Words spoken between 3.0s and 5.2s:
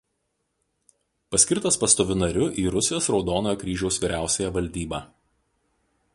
Raudonojo Kryžiaus vyriausiąją valdybą.